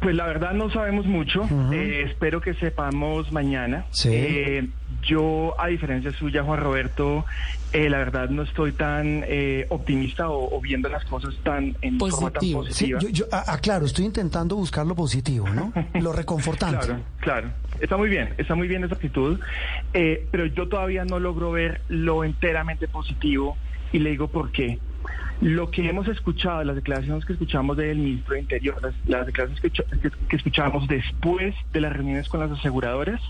[0.00, 1.48] Pues la verdad no sabemos mucho.
[1.72, 3.86] Eh, espero que sepamos mañana.
[3.90, 4.10] Sí.
[4.12, 4.68] Eh,
[5.02, 7.24] yo, a diferencia suya, Juan Roberto,
[7.72, 11.98] eh, la verdad no estoy tan eh, optimista o, o viendo las cosas tan en
[11.98, 12.62] forma tan Positivo.
[12.64, 13.00] Sí, positiva.
[13.00, 15.72] yo, yo, ah, ah, claro, estoy intentando buscar lo positivo, ¿no?
[16.00, 16.86] Lo reconfortante.
[16.86, 17.48] Claro, claro.
[17.80, 19.38] Está muy bien, está muy bien esa actitud,
[19.94, 23.56] eh, pero yo todavía no logro ver lo enteramente positivo
[23.92, 24.78] y le digo por qué.
[25.40, 29.60] Lo que hemos escuchado, las declaraciones que escuchamos del ministro de Interior, las, las declaraciones
[29.60, 33.20] que, escucha- que, que escuchábamos después de las reuniones con las aseguradoras,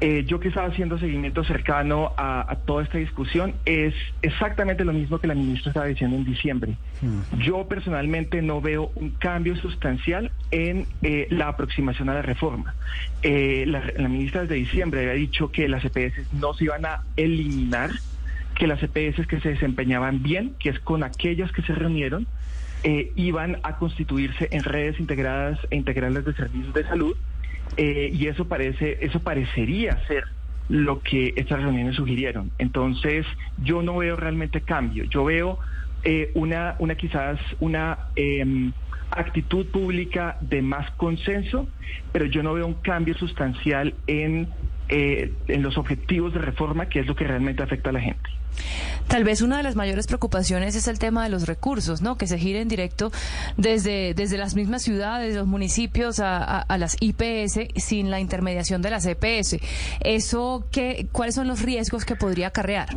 [0.00, 4.92] eh, yo que estaba haciendo seguimiento cercano a, a toda esta discusión, es exactamente lo
[4.92, 6.76] mismo que la ministra estaba diciendo en diciembre.
[7.38, 12.74] Yo personalmente no veo un cambio sustancial en eh, la aproximación a la reforma.
[13.22, 17.02] Eh, la, la ministra desde diciembre había dicho que las EPS no se iban a
[17.16, 17.90] eliminar,
[18.62, 22.28] que las EPS que se desempeñaban bien, que es con aquellas que se reunieron,
[22.84, 27.16] eh, iban a constituirse en redes integradas e integrales de servicios de salud
[27.76, 30.26] eh, y eso parece eso parecería ser
[30.68, 32.52] lo que estas reuniones sugirieron.
[32.58, 33.26] Entonces,
[33.64, 35.02] yo no veo realmente cambio.
[35.06, 35.58] Yo veo
[36.04, 38.72] eh, una, una quizás una em,
[39.10, 41.66] actitud pública de más consenso,
[42.12, 44.46] pero yo no veo un cambio sustancial en,
[44.88, 48.30] eh, en los objetivos de reforma, que es lo que realmente afecta a la gente.
[49.08, 52.16] Tal vez una de las mayores preocupaciones es el tema de los recursos, ¿no?
[52.16, 53.12] Que se giren directo
[53.56, 59.06] desde, desde las mismas ciudades, los municipios a, las IPS sin la intermediación de las
[59.06, 59.58] EPS.
[60.00, 62.88] Eso, ¿qué, ¿cuáles son los riesgos que podría acarrear?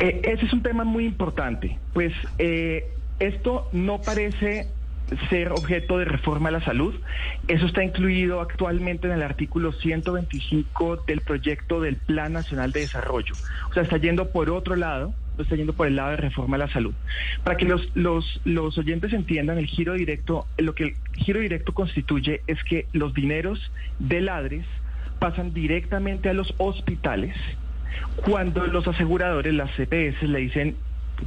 [0.00, 1.78] Eh, ese es un tema muy importante.
[1.92, 4.68] Pues eh, esto no parece
[5.28, 6.94] ser objeto de reforma a la salud.
[7.48, 13.34] Eso está incluido actualmente en el artículo 125 del proyecto del Plan Nacional de Desarrollo.
[13.70, 16.56] O sea, está yendo por otro lado, no está yendo por el lado de reforma
[16.56, 16.94] a la salud.
[17.44, 21.72] Para que los, los, los oyentes entiendan, el giro directo, lo que el giro directo
[21.74, 24.66] constituye es que los dineros de ladres
[25.18, 27.34] pasan directamente a los hospitales
[28.24, 30.76] cuando los aseguradores, las CPS, le dicen,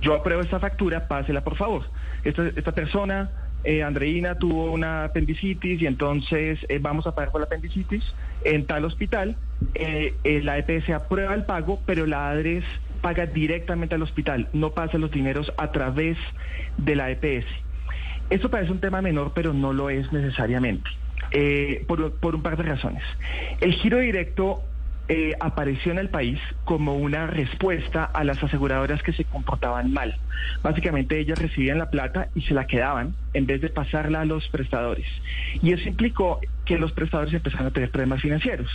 [0.01, 1.83] yo apruebo esta factura, pásela por favor.
[2.23, 3.29] Esta, esta persona,
[3.63, 8.03] eh, Andreina, tuvo una apendicitis y entonces eh, vamos a pagar por la apendicitis
[8.43, 9.35] en tal hospital.
[9.75, 12.63] Eh, eh, la EPS aprueba el pago, pero la ADRES
[13.01, 16.17] paga directamente al hospital, no pasa los dineros a través
[16.77, 17.45] de la EPS.
[18.29, 20.89] Esto parece un tema menor, pero no lo es necesariamente,
[21.87, 23.03] por un par de razones.
[23.59, 24.63] El giro directo
[25.11, 30.15] eh, apareció en el país como una respuesta a las aseguradoras que se comportaban mal.
[30.61, 34.47] Básicamente ellas recibían la plata y se la quedaban en vez de pasarla a los
[34.49, 35.07] prestadores.
[35.63, 38.69] Y eso implicó que los prestadores empezaron a tener problemas financieros.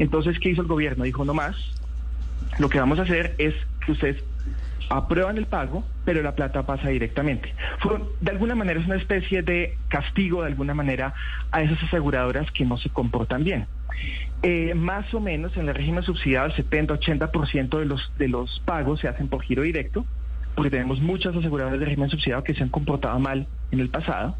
[0.00, 1.04] Entonces, ¿qué hizo el gobierno?
[1.04, 1.56] Dijo, no más,
[2.58, 3.54] lo que vamos a hacer es
[3.84, 4.24] que ustedes
[4.88, 7.54] aprueban el pago, pero la plata pasa directamente.
[7.78, 11.14] Fue, de alguna manera es una especie de castigo, de alguna manera,
[11.52, 13.66] a esas aseguradoras que no se comportan bien.
[14.42, 19.00] Eh, más o menos en el régimen subsidiado, el 70-80% de los, de los pagos
[19.00, 20.04] se hacen por giro directo,
[20.54, 24.36] porque tenemos muchas aseguradoras de régimen subsidiado que se han comportado mal en el pasado.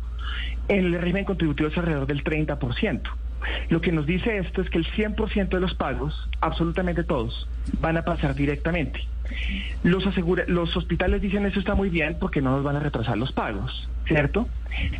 [0.68, 3.02] En el régimen contributivo es alrededor del 30%.
[3.68, 7.48] Lo que nos dice esto es que el 100% de los pagos, absolutamente todos,
[7.80, 9.00] van a pasar directamente.
[9.82, 13.18] Los, asegura los hospitales dicen eso está muy bien porque no nos van a retrasar
[13.18, 14.48] los pagos, ¿cierto?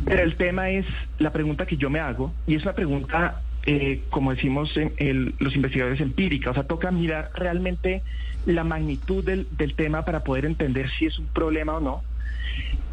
[0.05, 0.85] Pero el tema es
[1.17, 5.35] la pregunta que yo me hago, y es una pregunta, eh, como decimos en el-
[5.39, 8.01] los investigadores empírica, o sea, toca mirar realmente
[8.45, 12.01] la magnitud del, del tema para poder entender si es un problema o no.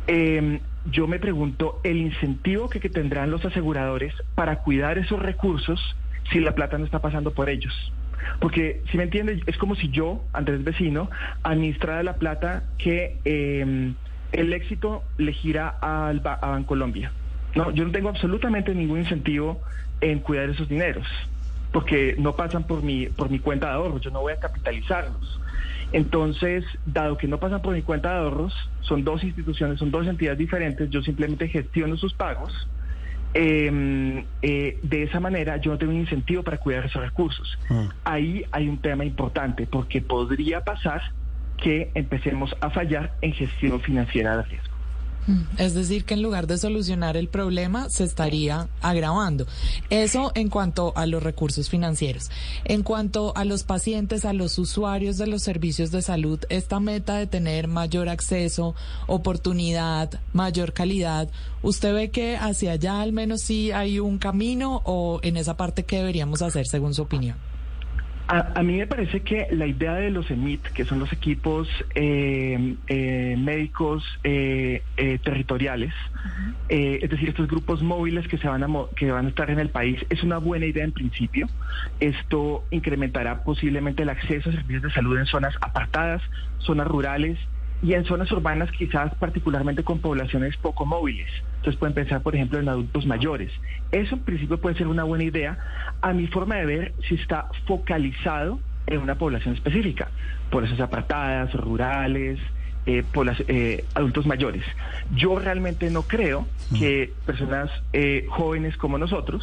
[0.08, 5.80] Eh, yo me pregunto el incentivo que, tendrán los aseguradores para cuidar esos recursos
[6.32, 7.72] si la plata no está pasando por ellos.
[8.40, 11.08] Porque, si me entiendes, es como si yo, Andrés Vecino,
[11.44, 13.92] administrara la plata que eh,
[14.32, 17.12] el éxito le gira al, a Bancolombia.
[17.54, 19.62] No, yo no tengo absolutamente ningún incentivo
[20.00, 21.06] en cuidar esos dineros,
[21.72, 25.40] porque no pasan por mi, por mi cuenta de ahorros, yo no voy a capitalizarlos.
[25.92, 30.06] Entonces, dado que no pasan por mi cuenta de ahorros, son dos instituciones, son dos
[30.06, 32.68] entidades diferentes, yo simplemente gestiono sus pagos.
[33.36, 37.58] Eh, eh, de esa manera yo no tengo un incentivo para cuidar esos recursos.
[38.04, 41.02] Ahí hay un tema importante porque podría pasar
[41.56, 44.73] que empecemos a fallar en gestión financiera de riesgo.
[45.58, 49.46] Es decir, que en lugar de solucionar el problema, se estaría agravando.
[49.90, 52.30] Eso en cuanto a los recursos financieros.
[52.64, 57.16] En cuanto a los pacientes, a los usuarios de los servicios de salud, esta meta
[57.16, 58.74] de tener mayor acceso,
[59.06, 61.28] oportunidad, mayor calidad,
[61.62, 65.84] ¿usted ve que hacia allá al menos sí hay un camino o en esa parte
[65.84, 67.53] qué deberíamos hacer según su opinión?
[68.26, 72.76] A, mí me parece que la idea de los EMIT, que son los equipos eh,
[72.86, 74.82] eh, médicos eh,
[75.22, 75.92] territoriales,
[76.68, 79.68] es decir, estos grupos móviles que, se van a, que van a estar en el
[79.68, 81.48] país, es una buena idea en principio.
[82.00, 86.22] Esto incrementará posiblemente el acceso a servicios de salud en zonas apartadas,
[86.58, 87.38] zonas rurales
[87.84, 91.28] y en zonas urbanas quizás particularmente con poblaciones poco móviles.
[91.56, 93.52] Entonces pueden pensar, por ejemplo, en adultos mayores.
[93.92, 95.58] Eso en principio puede ser una buena idea.
[96.00, 100.08] A mi forma de ver, si está focalizado en una población específica,
[100.50, 102.38] poblaciones apartadas, rurales,
[102.86, 103.04] eh,
[103.48, 104.62] eh, adultos mayores.
[105.14, 106.78] Yo realmente no creo mm.
[106.78, 109.42] que personas eh, jóvenes como nosotros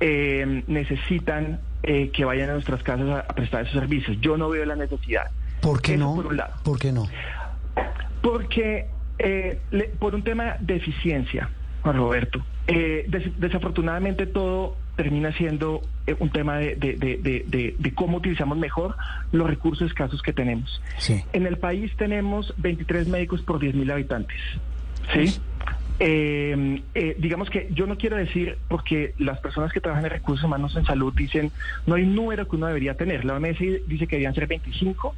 [0.00, 4.18] eh, necesitan que vayan a nuestras casas a, prestar esos servicios.
[4.20, 5.30] Yo no veo la necesidad.
[5.62, 6.14] ¿Por qué no?
[6.16, 6.54] Por, un lado.
[6.62, 7.08] ¿Por qué no?
[8.22, 8.86] Porque
[9.18, 9.60] eh,
[9.98, 11.50] por un tema de eficiencia,
[11.82, 12.44] Juan Roberto.
[12.66, 18.96] Eh, desafortunadamente todo termina siendo eh, un tema de, cómo utilizamos mejor
[19.32, 20.82] los recursos escasos que tenemos.
[21.32, 24.38] En el país tenemos 23 médicos por 10.000 habitantes.
[25.14, 25.40] ¿sí?
[26.00, 30.44] Eh, eh, digamos que yo no quiero decir, porque las personas que trabajan en recursos
[30.44, 31.50] humanos en salud dicen,
[31.86, 33.24] no hay número que uno debería tener.
[33.24, 35.14] La OMS dice que deberían ser 25,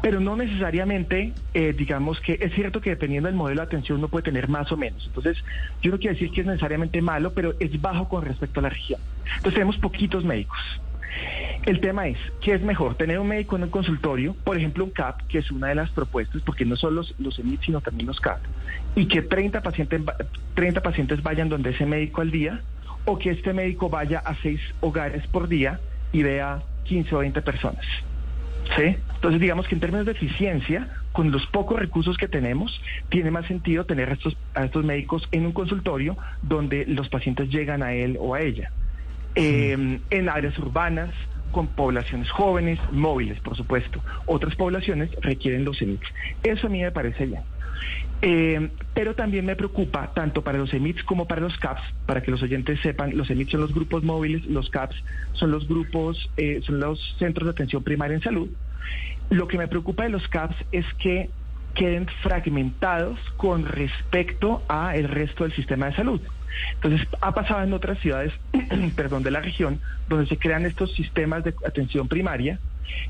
[0.00, 4.08] pero no necesariamente, eh, digamos que es cierto que dependiendo del modelo de atención uno
[4.08, 5.04] puede tener más o menos.
[5.06, 5.42] Entonces,
[5.82, 8.68] yo no quiero decir que es necesariamente malo, pero es bajo con respecto a la
[8.68, 9.00] región.
[9.26, 10.58] Entonces, tenemos poquitos médicos.
[11.64, 12.96] El tema es, ¿qué es mejor?
[12.96, 15.90] Tener un médico en un consultorio, por ejemplo un CAP, que es una de las
[15.90, 18.40] propuestas, porque no solo los, los EMIT, sino también los CAP,
[18.96, 20.02] y que 30 pacientes,
[20.54, 22.60] 30 pacientes vayan donde ese médico al día,
[23.04, 25.80] o que este médico vaya a seis hogares por día
[26.12, 27.84] y vea 15 o 20 personas.
[28.76, 28.96] ¿Sí?
[29.14, 33.46] Entonces, digamos que en términos de eficiencia, con los pocos recursos que tenemos, tiene más
[33.46, 38.16] sentido tener estos, a estos médicos en un consultorio donde los pacientes llegan a él
[38.20, 38.72] o a ella.
[39.34, 41.14] Eh, en áreas urbanas,
[41.52, 44.02] con poblaciones jóvenes, móviles, por supuesto.
[44.26, 46.06] Otras poblaciones requieren los EMITs.
[46.42, 47.42] Eso a mí me parece bien.
[48.22, 52.30] Eh, pero también me preocupa, tanto para los EMITs como para los CAPS, para que
[52.30, 54.96] los oyentes sepan, los EMITs son los grupos móviles, los CAPS
[55.32, 58.48] son los grupos, eh, son los centros de atención primaria en salud.
[59.30, 61.30] Lo que me preocupa de los CAPS es que
[61.74, 66.20] queden fragmentados con respecto a el resto del sistema de salud.
[66.74, 68.32] Entonces, ha pasado en otras ciudades,
[68.96, 72.58] perdón, de la región, donde se crean estos sistemas de atención primaria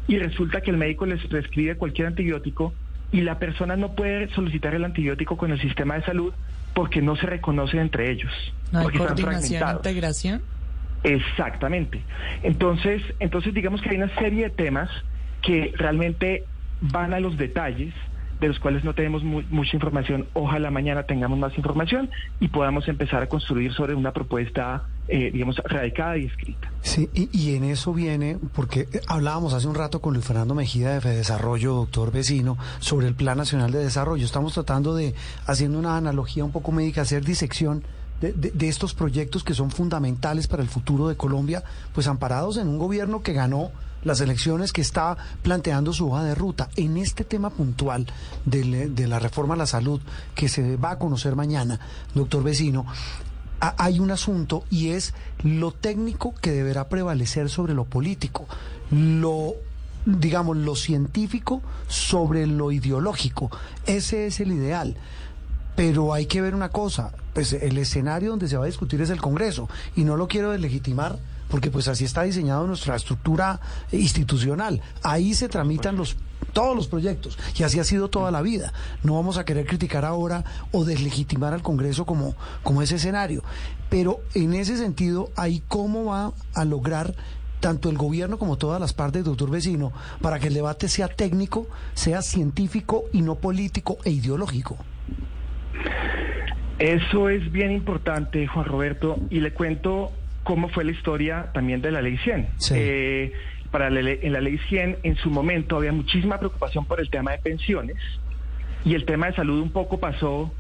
[0.07, 2.73] y resulta que el médico les prescribe cualquier antibiótico
[3.11, 6.33] y la persona no puede solicitar el antibiótico con el sistema de salud
[6.75, 8.33] porque no se reconoce entre ellos.
[8.71, 10.43] ¿No hay coordinación e integración?
[11.05, 12.01] Exactamente.
[12.43, 14.89] Entonces, entonces digamos que hay una serie de temas
[15.43, 16.45] que realmente
[16.81, 17.93] van a los detalles
[18.43, 20.27] de los cuales no tenemos mucha información.
[20.33, 22.11] Ojalá mañana tengamos más información
[22.41, 26.69] y podamos empezar a construir sobre una propuesta, eh, digamos, radicada y escrita.
[26.81, 31.01] Sí, y, en eso viene, porque hablábamos hace un rato con Luis Fernando Mejía de
[31.01, 34.25] Fedesarrollo, doctor vecino, sobre el Plan Nacional de Desarrollo.
[34.25, 35.15] Estamos tratando de,
[35.47, 37.85] haciendo una analogía un poco médica, hacer disección
[38.21, 41.63] de, estos proyectos que son fundamentales para el futuro de Colombia,
[41.95, 43.71] pues amparados en un gobierno que ganó
[44.05, 46.69] las elecciones, que está planteando su hoja de ruta.
[46.77, 48.07] En este tema puntual
[48.45, 50.01] de, la reforma a la salud
[50.35, 51.81] que se va a conocer mañana,
[52.15, 52.87] doctor vecino,
[53.61, 55.15] hay un asunto y es
[55.45, 58.47] lo técnico que deberá prevalecer sobre lo político,
[58.91, 59.55] lo
[60.05, 63.51] digamos lo científico sobre lo ideológico.
[63.87, 64.97] Ese es el ideal.
[65.77, 69.11] Pero hay que ver una cosa, pues el escenario donde se va a discutir es
[69.11, 71.19] el Congreso y no lo quiero deslegitimar
[71.53, 73.61] porque pues así está diseñado nuestra estructura
[73.93, 74.81] institucional.
[75.03, 76.17] Ahí se tramitan los
[76.55, 78.73] todos los proyectos y así ha sido toda la vida.
[79.03, 83.45] No vamos a querer criticar ahora o deslegitimar al Congreso como, como ese escenario.
[83.91, 87.15] Pero en ese sentido, ahí cómo va a lograr
[87.61, 89.93] tanto el gobierno como todas las partes, doctor vecino,
[90.23, 94.79] para que el debate sea técnico, sea científico y no político e ideológico.
[96.79, 100.13] Eso es bien importante, Juan Roberto, y le cuento
[100.45, 102.49] cómo fue la historia también de la ley 100.
[102.73, 103.33] Eh,
[103.71, 107.39] para en la ley 100, en su momento había muchísima preocupación por el tema de
[107.39, 107.97] pensiones
[108.85, 110.53] y el tema de salud un poco pasó,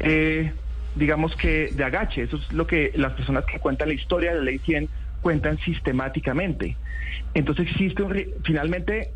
[0.00, 0.52] eh,
[0.94, 2.22] digamos que de agache.
[2.22, 4.88] Eso es lo que las personas que cuentan la historia de la ley 100
[5.20, 6.76] cuentan sistemáticamente.
[7.34, 8.14] Entonces existe un,
[8.44, 9.10] finalmente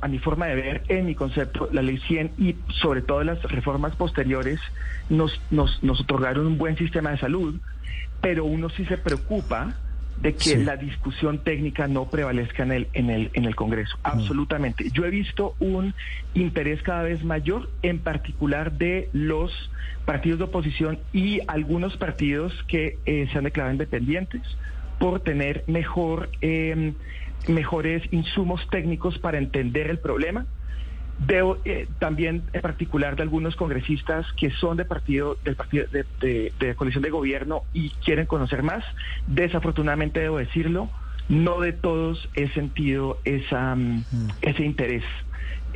[0.00, 3.42] a mi forma de ver, en mi concepto, la ley 100 y sobre todo las
[3.42, 4.60] reformas posteriores
[5.08, 7.58] nos, nos, nos otorgaron un buen sistema de salud,
[8.20, 9.76] pero uno sí se preocupa
[10.20, 13.96] de que la discusión técnica no prevalezca en el, en el, en el Congreso.
[13.98, 14.00] Mm.
[14.04, 14.90] Absolutamente.
[14.92, 15.94] Yo he visto un
[16.34, 19.52] interés cada vez mayor, en particular de los
[20.04, 24.42] partidos de oposición y algunos partidos que eh, se han declarado independientes
[24.98, 26.30] por tener mejor...
[26.40, 26.94] Eh,
[27.48, 30.46] mejores insumos técnicos para entender el problema.
[31.18, 36.52] Veo eh, también en particular de algunos congresistas que son de partido del partido de,
[36.58, 38.84] de, coalición de gobierno y quieren conocer más.
[39.26, 40.90] Desafortunadamente debo decirlo,
[41.28, 44.04] no de todos he sentido esa, mm,
[44.42, 45.04] ese interés.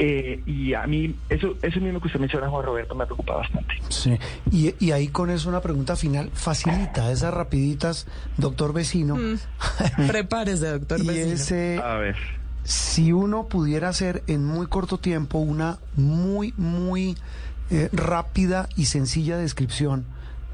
[0.03, 3.75] Eh, y a mí, eso, eso mismo que usted menciona, Juan Roberto, me preocupa bastante.
[3.89, 4.19] Sí,
[4.51, 8.07] y, y ahí con eso una pregunta final, facilita esas rapiditas,
[8.39, 9.17] doctor vecino.
[9.17, 9.39] Mm.
[10.07, 11.83] Prepárese, doctor vecino.
[11.83, 12.40] a ver.
[12.65, 17.17] Si uno pudiera hacer en muy corto tiempo una muy, muy
[17.71, 20.05] eh, rápida y sencilla descripción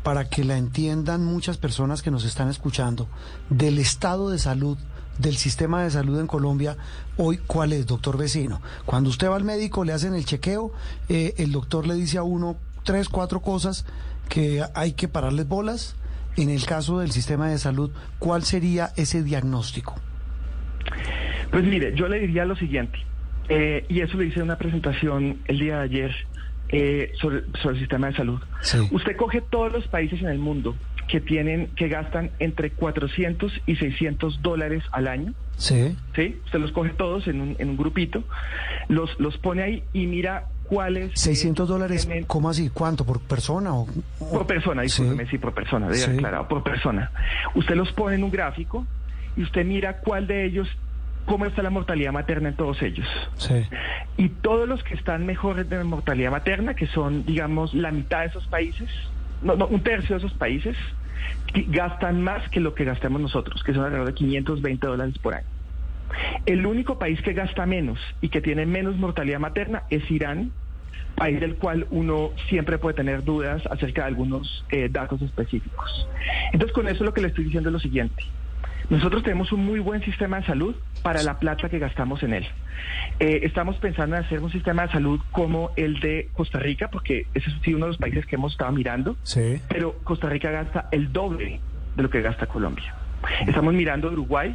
[0.02, 3.08] para que la entiendan muchas personas que nos están escuchando
[3.50, 4.78] del estado de salud
[5.18, 6.76] del sistema de salud en Colombia
[7.16, 8.60] hoy, ¿cuál es, doctor vecino?
[8.84, 10.72] Cuando usted va al médico, le hacen el chequeo,
[11.08, 13.84] eh, el doctor le dice a uno tres, cuatro cosas
[14.28, 15.94] que hay que pararles bolas.
[16.36, 19.94] En el caso del sistema de salud, ¿cuál sería ese diagnóstico?
[21.50, 22.98] Pues mire, yo le diría lo siguiente,
[23.48, 26.14] eh, y eso lo hice en una presentación el día de ayer
[26.68, 28.40] eh, sobre, el sistema de salud.
[28.90, 30.74] Usted coge todos los países en el mundo
[31.08, 35.34] que tienen, que gastan entre 400 y 600 dólares al año.
[35.56, 35.96] Sí.
[36.14, 38.24] Sí, usted los coge todos en un, en un grupito,
[38.88, 41.12] los, los pone ahí y mira cuáles...
[41.18, 42.70] 600 dólares, ¿cómo así?
[42.70, 43.04] ¿Cuánto?
[43.06, 43.72] ¿Por persona?
[43.74, 43.86] O,
[44.18, 46.10] Por persona, discúlpeme, sí, por persona, sí.
[46.10, 47.10] aclarado, por persona.
[47.54, 48.86] Usted los pone en un gráfico
[49.36, 50.68] y usted mira cuál de ellos
[51.26, 53.06] cómo está la mortalidad materna en todos ellos.
[53.36, 53.62] Sí.
[54.16, 58.26] Y todos los que están mejores de mortalidad materna, que son, digamos, la mitad de
[58.26, 58.88] esos países,
[59.42, 60.76] no, no, un tercio de esos países
[61.68, 65.46] gastan más que lo que gastamos nosotros, que son alrededor de 520 dólares por año.
[66.46, 70.52] El único país que gasta menos y que tiene menos mortalidad materna es Irán,
[71.16, 76.06] país del cual uno siempre puede tener dudas acerca de algunos eh, datos específicos.
[76.52, 78.22] Entonces, con eso lo que le estoy diciendo es lo siguiente.
[78.88, 82.46] Nosotros tenemos un muy buen sistema de salud para la plata que gastamos en él.
[83.18, 87.26] Eh, estamos pensando en hacer un sistema de salud como el de Costa Rica, porque
[87.34, 89.60] ese es uno de los países que hemos estado mirando, sí.
[89.68, 91.60] pero Costa Rica gasta el doble
[91.96, 92.94] de lo que gasta Colombia.
[93.46, 94.54] Estamos mirando a Uruguay,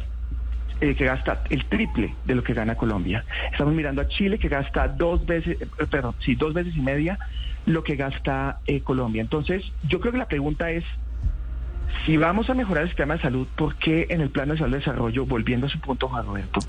[0.80, 3.26] eh, que gasta el triple de lo que gana Colombia.
[3.50, 7.18] Estamos mirando a Chile, que gasta dos veces, eh, perdón, sí, dos veces y media
[7.66, 9.20] lo que gasta Colombia.
[9.22, 10.84] Entonces, yo creo que la pregunta es,
[12.06, 14.78] si vamos a mejorar el sistema de salud, ¿por qué en el Plan Nacional de
[14.78, 16.60] Desarrollo, volviendo a su punto, Juan Roberto,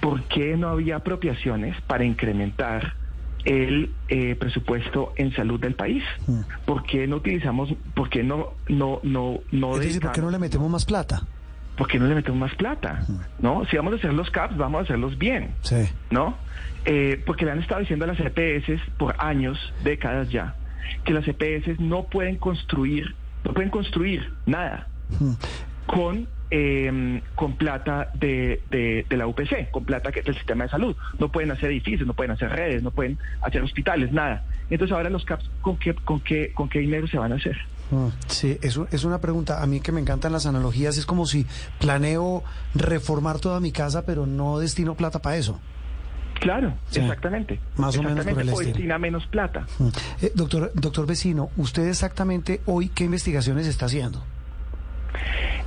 [0.00, 2.94] ¿por qué no había apropiaciones para incrementar
[3.44, 6.02] el eh, presupuesto en salud del país?
[6.26, 6.40] Mm.
[6.64, 9.70] ¿Por qué no utilizamos, por qué no, no, no, no?
[9.70, 11.22] ¿por qué no le metemos más plata?
[11.76, 13.04] ¿Por qué no le metemos más plata?
[13.06, 13.42] Mm.
[13.42, 13.64] ¿No?
[13.66, 15.54] Si vamos a hacer los CAPS, vamos a hacerlos bien.
[15.62, 15.88] Sí.
[16.10, 16.36] ¿No?
[16.84, 20.54] Eh, porque le han estado diciendo a las EPS por años, décadas ya,
[21.04, 25.32] que las EPS no pueden construir no pueden construir nada hmm.
[25.86, 30.70] con em, con plata de, de, la UPC, con plata que es del sistema de
[30.70, 30.96] salud.
[31.18, 34.44] No pueden hacer edificios, no pueden hacer redes, no pueden hacer hospitales, nada.
[34.68, 37.56] Entonces ahora los CAPS, ¿con qué, con qué, con qué dinero se van a hacer?
[37.90, 38.08] Hmm.
[38.26, 39.62] Sí, eso es una pregunta.
[39.62, 41.46] A mí que me encantan las analogías, es como si
[41.78, 42.42] planeo
[42.74, 45.60] reformar toda mi casa, pero no destino plata para eso.
[46.40, 47.60] Claro, exactamente.
[47.76, 49.66] Más o menos por el o destina menos plata.
[49.78, 49.88] Mm.
[50.22, 54.24] Eh, doctor, doctor Vecino, ¿usted exactamente hoy qué investigaciones está haciendo?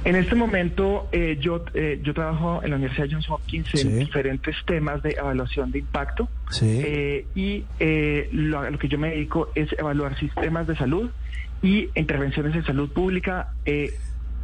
[0.03, 4.55] En este momento eh, yo, eh, yo trabajo en la Universidad Johns Hopkins en diferentes
[4.65, 7.25] temas de evaluación de impacto sí.
[7.35, 7.63] y
[8.31, 11.09] lo, lo, que yo me dedico es evaluar sistemas de salud
[11.61, 13.53] y intervenciones en salud pública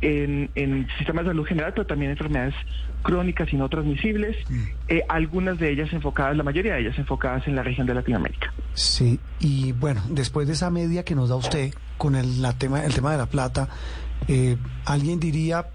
[0.02, 2.56] en, en sistemas de salud general, pero también enfermedades
[3.02, 4.64] crónicas y no transmisibles, mm.
[4.90, 8.54] eh, algunas de ellas enfocadas, la mayoría de ellas enfocadas en la región de Latinoamérica.
[8.74, 12.84] Sí, y bueno, después de esa media que nos da usted con el, la tema,
[12.84, 13.70] el tema de la plata,
[14.28, 15.68] eh, alguien diría,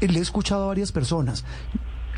[0.00, 1.44] le he escuchado a varias personas,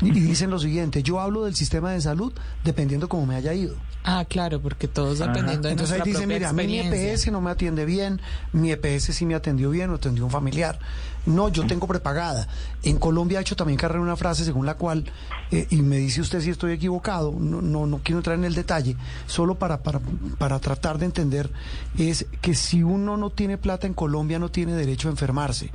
[0.01, 2.33] y dicen lo siguiente, yo hablo del sistema de salud
[2.63, 3.75] dependiendo cómo me haya ido.
[4.03, 7.85] Ah, claro, porque todos dependiendo de Entonces ahí dicen, mira, mi EPS no me atiende
[7.85, 8.21] bien,
[8.53, 10.77] mi EPS sí me atendió bien o atendió un familiar.
[11.25, 12.47] No, yo tengo prepagada.
[12.83, 15.05] En Colombia ha hecho también carrera una frase según la cual,
[15.49, 18.53] eh, y me dice usted si estoy equivocado, no, no, no quiero entrar en el
[18.53, 19.99] detalle, solo para, para,
[20.37, 21.49] para tratar de entender,
[21.97, 25.71] es que si uno no tiene plata en Colombia no tiene derecho a enfermarse.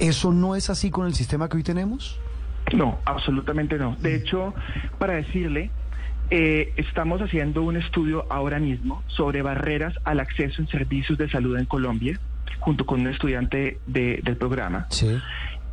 [0.00, 2.18] ¿Eso no es así con el sistema que hoy tenemos?
[2.72, 3.96] No, absolutamente no.
[4.00, 4.54] De hecho,
[4.98, 5.70] para decirle,
[6.30, 11.58] eh, estamos haciendo un estudio ahora mismo sobre barreras al acceso en servicios de salud
[11.58, 12.18] en Colombia,
[12.60, 14.86] junto con un estudiante del programa.
[14.90, 15.18] Sí.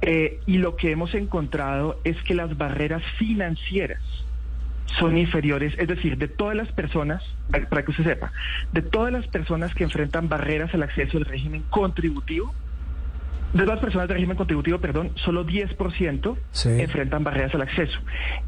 [0.02, 4.02] Eh, y lo que hemos encontrado es que las barreras financieras
[5.00, 7.24] son inferiores, es decir, de todas las personas,
[7.70, 8.32] para que usted sepa,
[8.74, 12.54] de todas las personas que enfrentan barreras al acceso al régimen contributivo,
[13.54, 16.38] De las personas de régimen contributivo, perdón, solo 10%
[16.80, 18.00] enfrentan barreras al acceso.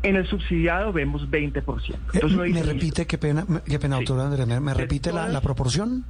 [0.02, 1.96] En el subsidiado vemos 20%.
[2.14, 6.06] Entonces, ¿Me repite, qué pena, qué pena doctora Andrés, ¿me, repite la, proporción?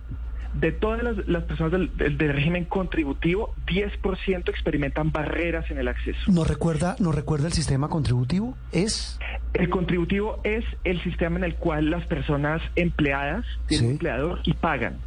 [0.54, 6.20] De todas las, personas del, régimen contributivo, 10% experimentan barreras en el acceso.
[6.28, 8.56] ¿No recuerda, ¿No recuerda el sistema contributivo?
[8.72, 9.20] ¿Es?
[9.56, 14.98] El contributivo es el sistema en el cual las personas empleadas tienen empleador y pagan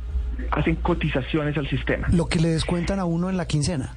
[0.51, 2.09] hacen cotizaciones al sistema.
[2.11, 3.95] Lo que le descuentan a uno en la quincena.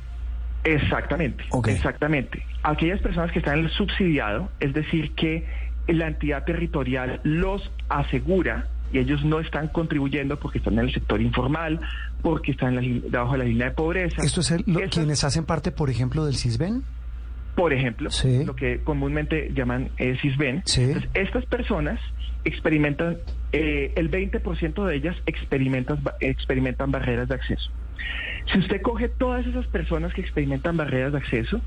[0.63, 2.46] Exactamente, exactamente.
[2.63, 5.46] Aquellas personas que están en el subsidiado, es decir, que
[5.88, 11.22] la entidad territorial los asegura y ellos no están contribuyendo porque están en el sector
[11.22, 11.79] informal,
[12.22, 14.22] porque están debajo de la línea de pobreza.
[14.22, 16.84] ¿Esto es lo, quienes hacen parte, por ejemplo, del CISBEN?
[17.56, 18.10] Por ejemplo,
[18.46, 20.63] lo que comúnmente llaman eh, CISBEN.
[21.13, 22.00] estas personas
[22.46, 23.18] experimentan,
[23.51, 27.70] eh, el 20% de ellas experimentan, experimentan barreras de acceso.
[28.51, 31.62] Si usted coge todas esas personas que experimentan barreras de acceso,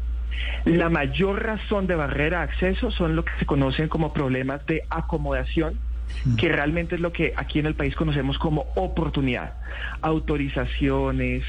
[0.65, 4.83] la mayor razón de barrera de acceso son lo que se conocen como problemas de
[4.91, 5.79] acomodación,
[6.25, 6.37] mm.
[6.37, 9.55] que realmente es lo que aquí en el país conocemos como oportunidad.
[10.01, 11.45] Autorizaciones,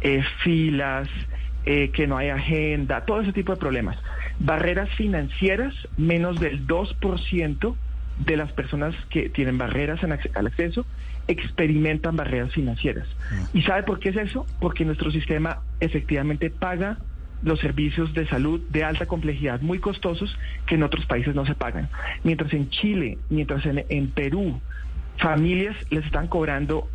[0.00, 1.08] eh, filas,
[1.72, 3.96] eh, que no hay agenda, todo ese tipo de problemas.
[4.40, 7.76] Barreras financieras, menos del 2%
[8.26, 10.84] de las personas que tienen barreras al acceso
[11.28, 13.06] experimentan barreras financieras.
[13.30, 13.48] Ah.
[13.54, 14.46] ¿Y sabe por qué es eso?
[14.58, 16.98] Porque nuestro sistema efectivamente paga
[17.44, 20.36] los servicios de salud de alta complejidad muy costosos
[20.66, 21.88] que en otros países no se pagan.
[22.24, 24.60] Mientras en Chile, mientras en, Perú,
[25.18, 26.88] familias les están cobrando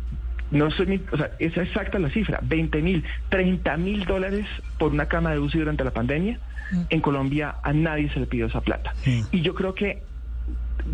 [0.50, 4.46] no soy, o sea, es exacta la cifra, 20 mil, 30 mil dólares
[4.78, 6.38] por una cama de UCI durante la pandemia.
[6.70, 6.82] Mm.
[6.90, 8.94] En Colombia a nadie se le pidió esa plata.
[9.30, 10.02] Y yo creo que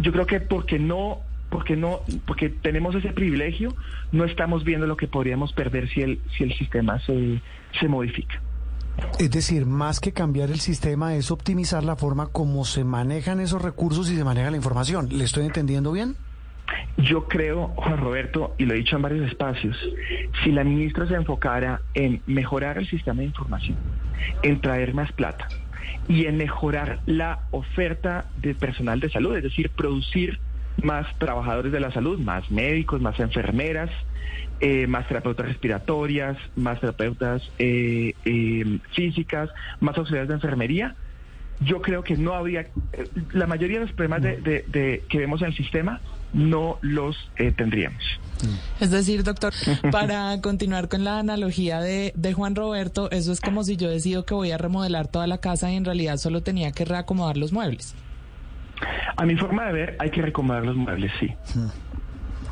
[0.00, 3.75] yo creo que porque no porque no porque tenemos ese privilegio
[4.11, 7.42] no estamos viendo lo que podríamos perder si el si el sistema se,
[7.78, 8.40] se modifica
[9.18, 13.62] es decir, más que cambiar el sistema es optimizar la forma como se manejan esos
[13.62, 15.09] recursos y se maneja la información.
[15.11, 16.16] ¿Le estoy entendiendo bien?
[16.99, 19.76] Yo creo, Juan Roberto, y lo he dicho en varios espacios,
[20.44, 23.78] si la ministra se enfocara en mejorar el sistema de información,
[24.42, 25.49] en traer más plata,
[26.08, 30.38] y en mejorar la oferta de personal de salud, es decir, producir
[30.83, 33.90] más trabajadores de la salud, más médicos, más enfermeras,
[34.61, 39.50] eh, más terapeutas respiratorias, más terapeutas eh, eh, físicas,
[39.81, 40.94] más auxiliares de enfermería.
[41.61, 42.68] Yo creo que no habría,
[43.33, 46.00] la mayoría de los problemas de, que vemos en el sistema
[46.33, 47.16] no los
[47.57, 48.03] tendríamos.
[48.81, 49.53] Es decir, doctor,
[49.90, 54.35] para continuar con la analogía de, Juan Roberto, eso es como si yo decido que
[54.35, 57.95] voy a remodelar toda la casa y en realidad solo tenía que reacomodar los muebles.
[59.16, 61.33] A mi forma de ver, hay que reacomodar los muebles, sí.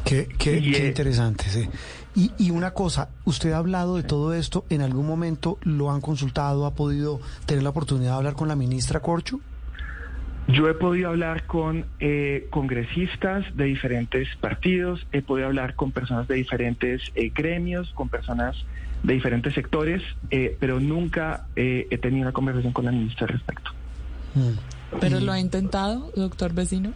[0.05, 1.69] Qué, qué, qué interesante, sí.
[2.15, 6.01] Y, y, una cosa, usted ha hablado de todo esto, ¿en algún momento lo han
[6.01, 9.41] consultado, ha podido tener la oportunidad de hablar con la ministra Corcho?
[10.49, 16.27] Yo he podido hablar con eh, congresistas de diferentes partidos, he podido hablar con personas
[16.29, 18.57] de diferentes eh, gremios, con personas
[19.03, 23.71] de diferentes sectores, eh, pero nunca he tenido una conversación con la ministra al respecto.
[24.35, 24.99] Mm.
[25.01, 26.93] ¿Pero lo ha intentado, doctor vecino?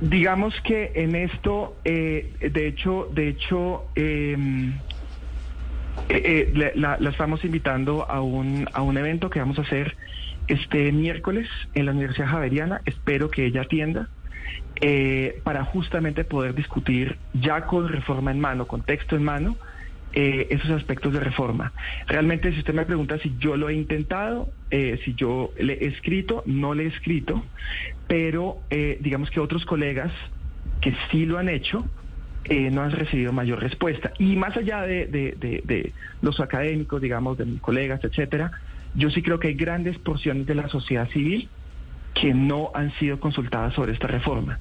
[0.00, 3.86] digamos que en esto, de hecho, de hecho,
[6.08, 9.96] em, la, la, estamos invitando a un, a un evento que vamos a hacer
[10.48, 12.80] este miércoles en la Universidad Javeriana.
[12.84, 14.08] Espero que ella atienda.
[14.84, 19.56] Eh, para justamente poder discutir ya con reforma en mano, con texto en mano,
[20.12, 21.72] eh, esos aspectos de reforma.
[22.08, 25.86] Realmente, si usted me pregunta si yo lo he intentado, eh, si yo le he
[25.86, 27.44] escrito, no le he escrito,
[28.08, 28.58] pero
[29.00, 30.12] digamos que otros colegas
[30.80, 31.86] que sí lo han hecho,
[32.48, 34.12] no han recibido mayor respuesta.
[34.18, 38.50] Y más allá de, de los académicos, digamos, de mis colegas, etcétera,
[38.94, 41.48] yo sí creo que hay grandes porciones de la sociedad civil
[42.14, 44.58] que no han sido consultadas sobre esta reforma.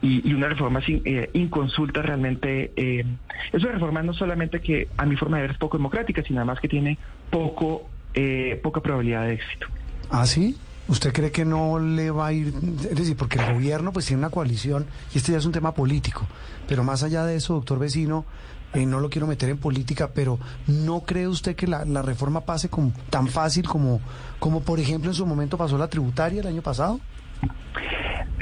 [0.00, 3.04] Y, una reforma sin eh, inconsulta realmente eh,
[3.52, 6.40] es una reforma no solamente que a mi forma de ver es poco democrática, sino
[6.40, 6.98] además que tiene
[7.30, 9.66] poco eh, poca probabilidad de éxito.
[10.10, 10.56] ¿Ah, sí?
[10.86, 12.52] ¿Usted cree que no le va a ir?
[12.90, 15.72] Es decir, porque el gobierno pues tiene una coalición y este ya es un tema
[15.72, 16.26] político.
[16.68, 18.26] Pero más allá de eso, doctor vecino,
[18.74, 22.68] eh, no lo quiero meter en política, pero ¿no cree usted que la, reforma pase
[22.68, 24.00] con, tan fácil como,
[24.38, 27.00] como, por ejemplo, en su momento pasó la tributaria el año pasado?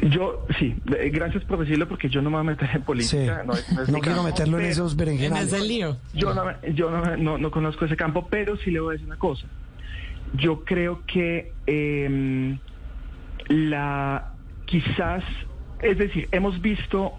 [0.02, 3.44] Yo, sí, eh, gracias por decirlo porque yo no me voy a meter en política.
[3.44, 5.52] No, quiero meterlo en esos berenjenales.
[5.52, 5.96] En ese lío.
[6.14, 9.18] Yo, no, yo no, no, conozco ese campo, pero sí le voy a decir una
[9.18, 9.46] cosa.
[10.34, 12.56] Yo creo que eh,
[13.48, 14.32] la
[14.66, 15.22] quizás,
[15.80, 17.12] es decir, hemos visto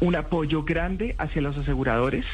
[0.00, 2.26] un, apoyo grande hacia los aseguradores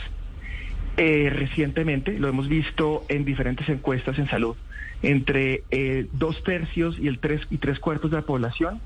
[0.98, 4.56] Eh, recientemente, lo hemos visto en diferentes encuestas en salud,
[5.02, 8.78] entre eh, dos tercios y el tres y tres cuartos de la población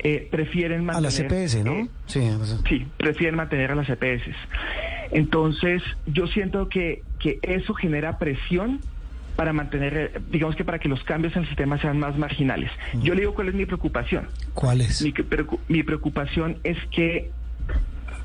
[0.00, 1.06] eh, prefieren mantener...
[1.06, 1.88] A las CPS, ¿no?
[2.06, 2.28] sí,
[2.68, 4.34] sí, prefieren mantener a las CPS.
[5.12, 8.80] Entonces, yo siento que, que eso genera presión
[9.36, 12.70] para mantener, digamos que para que los cambios en el sistema sean más marginales.
[13.02, 14.28] Yo le digo cuál es mi preocupación.
[14.54, 15.02] ¿Cuál es?
[15.02, 15.14] Mi,
[15.68, 17.30] mi preocupación es que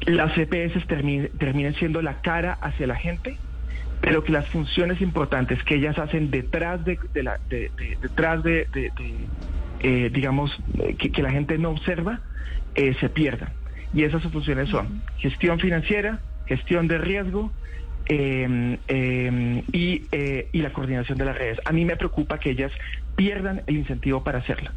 [0.06, 3.38] las EPS terminen, siendo la cara hacia la gente,
[4.02, 8.68] pero que las funciones importantes que ellas hacen detrás de, la, detrás de,
[9.80, 10.56] eh, digamos,
[10.98, 12.22] que, la gente no observa,
[12.76, 13.50] eh, se pierdan.
[13.94, 17.52] Y esas funciones son gestión financiera, gestión de riesgo,
[18.08, 21.60] em, em, y, eh, y, la coordinación de las redes.
[21.66, 22.72] A mí me preocupa que ellas
[23.16, 24.72] pierdan el incentivo para hacerla.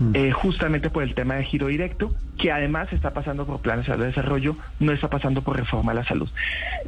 [0.00, 0.12] Mm.
[0.14, 3.98] Eh, justamente por el tema de giro directo, que además está pasando por planes de
[3.98, 6.30] desarrollo, no está pasando por reforma a la salud.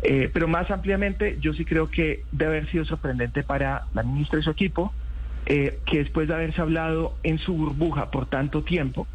[0.02, 4.40] Eh, pero más ampliamente, yo sí creo que debe haber sido sorprendente para la ministra
[4.40, 4.94] y su equipo,
[5.44, 9.06] eh, que después de haberse hablado en su burbuja por tanto tiempo,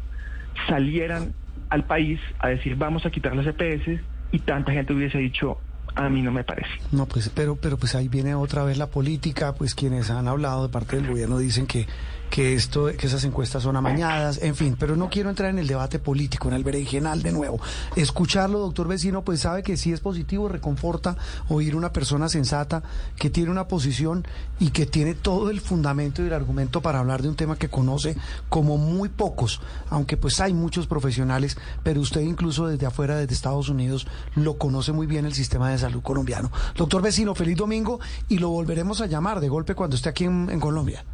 [0.68, 1.32] salieran
[1.68, 4.00] al país a decir vamos a quitar las EPS
[4.30, 5.58] y tanta gente hubiese dicho
[5.98, 6.70] a mí no me parece.
[6.92, 10.62] No, pues, pero, pero pues ahí viene otra vez la política, pues quienes han hablado
[10.62, 11.86] de parte del gobierno dicen que
[12.30, 15.66] que esto, que esas encuestas son amañadas, en fin, pero no quiero entrar en el
[15.66, 17.60] debate político, en el berenjenal de nuevo.
[17.96, 21.16] Escucharlo, doctor vecino, pues sabe que sí es positivo, reconforta
[21.48, 22.82] oír una persona sensata
[23.16, 24.26] que tiene una posición
[24.58, 27.68] y que tiene todo el fundamento y el argumento para hablar de un tema que
[27.68, 28.16] conoce
[28.48, 29.60] como muy pocos,
[29.90, 34.92] aunque pues hay muchos profesionales, pero usted incluso desde afuera, desde Estados Unidos, lo conoce
[34.92, 36.50] muy bien el sistema de salud colombiano.
[36.76, 40.60] Doctor vecino, feliz domingo y lo volveremos a llamar de golpe cuando esté aquí en
[40.60, 41.04] Colombia.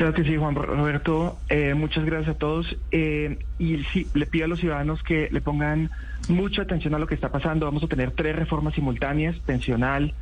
[0.00, 1.36] Claro que sí, Juan Roberto.
[1.50, 2.74] Eh, muchas gracias a todos.
[2.90, 5.90] Eh, y sí, le pido a los ciudadanos que le pongan
[6.26, 7.66] mucha atención a lo que está pasando.
[7.66, 10.14] Vamos a tener tres reformas simultáneas, pensional,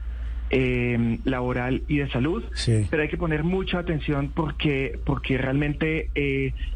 [0.50, 2.42] eh, laboral y de salud.
[2.90, 6.10] Pero hay que poner mucha atención porque, porque realmente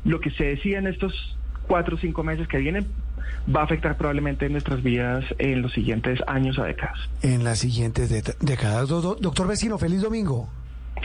[0.04, 1.36] lo que se decía en estos
[1.66, 2.86] cuatro o cinco meses que vienen
[3.52, 7.00] va a afectar probablemente nuestras vidas en los siguientes años o décadas.
[7.22, 8.88] En las siguientes décadas.
[8.88, 10.48] Doctor Vecino, feliz domingo.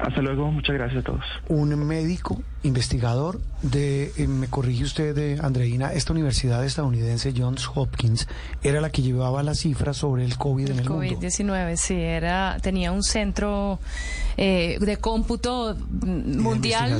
[0.01, 1.23] Hasta luego, muchas gracias a todos.
[1.47, 8.27] Un médico investigador de, eh, me corrige usted, de Andreina, esta universidad estadounidense Johns Hopkins
[8.61, 11.27] era la que llevaba las cifras sobre el COVID en el, COVID mundo.
[11.27, 13.79] COVID-19, sí, era, tenía un centro
[14.37, 16.99] eh, de cómputo mundial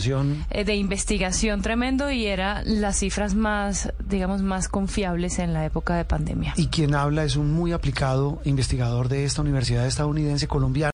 [0.49, 5.95] eh, de investigación tremendo y era las cifras más, digamos, más confiables en la época
[5.95, 6.53] de pandemia.
[6.57, 10.77] Y quien habla es un muy aplicado investigador de esta universidad estadounidense colombiana.